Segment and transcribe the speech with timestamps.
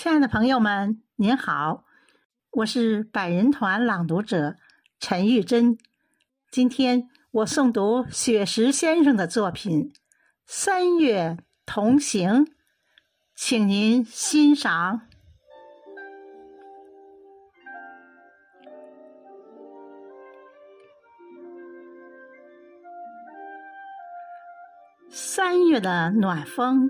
[0.00, 1.82] 亲爱的朋友们，您好，
[2.52, 4.54] 我是百人团朗读者
[5.00, 5.76] 陈玉珍。
[6.52, 9.90] 今天我诵读雪石先生的作品
[10.46, 12.46] 《三月同行》，
[13.34, 15.00] 请您欣赏。
[25.10, 26.88] 三月的暖风，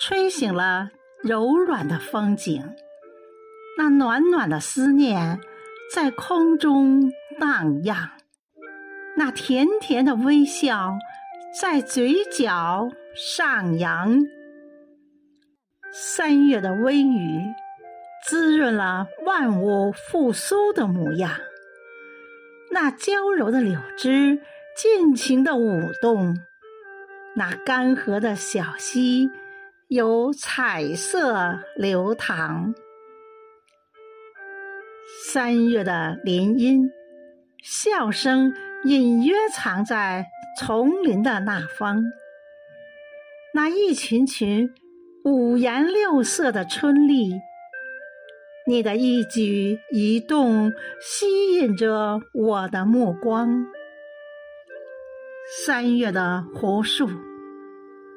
[0.00, 0.90] 吹醒了。
[1.26, 2.76] 柔软的风景，
[3.78, 5.40] 那暖暖的思念
[5.90, 8.10] 在空中荡漾，
[9.16, 10.98] 那甜甜的微笑
[11.58, 14.20] 在嘴角上扬。
[15.90, 17.40] 三月的微雨
[18.28, 21.30] 滋润了万物复苏的模样，
[22.70, 24.42] 那娇柔的柳枝
[24.76, 26.36] 尽情的舞动，
[27.34, 29.30] 那干涸的小溪。
[29.94, 32.74] 有彩色流淌，
[35.30, 36.90] 三月的林荫，
[37.62, 38.52] 笑声
[38.86, 40.26] 隐约藏在
[40.58, 42.02] 丛林的那方。
[43.54, 44.68] 那一群群
[45.24, 47.32] 五颜六色的春丽，
[48.66, 53.64] 你的一举一动吸引着我的目光。
[55.64, 57.08] 三月的湖树。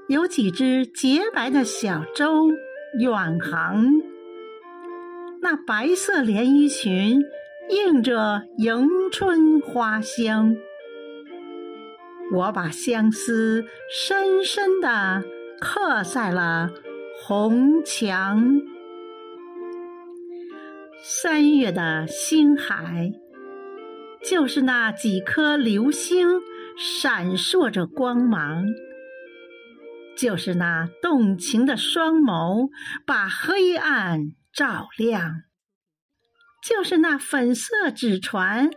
[0.07, 2.47] 有几只洁白的小舟
[2.97, 3.85] 远航，
[5.41, 7.21] 那白色连衣裙
[7.69, 10.55] 映着迎春花香。
[12.33, 15.21] 我把相思深深地
[15.59, 16.69] 刻在了
[17.25, 18.61] 红墙。
[21.03, 23.11] 三月的星海，
[24.23, 26.41] 就是那几颗流星
[26.77, 28.63] 闪烁着光芒。
[30.17, 32.69] 就是那动情的双眸，
[33.05, 35.43] 把黑暗照亮；
[36.67, 38.71] 就是那粉色纸船，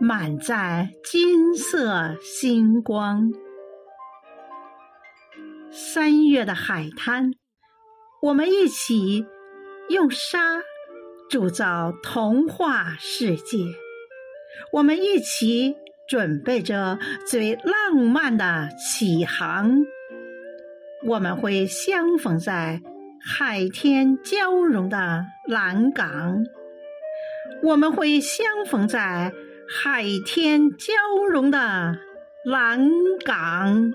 [0.00, 3.30] 满载金色星光。
[5.70, 7.32] 三月的海滩，
[8.22, 9.26] 我们一起
[9.90, 10.62] 用沙
[11.28, 13.58] 铸造童话世界，
[14.72, 15.74] 我们一起
[16.08, 19.84] 准备着最浪漫的起航。
[21.06, 22.80] 我们会相逢在
[23.20, 26.44] 海天交融的蓝港，
[27.62, 29.32] 我们会相逢在
[29.68, 30.92] 海天交
[31.30, 31.96] 融的
[32.44, 32.88] 蓝
[33.24, 33.92] 港。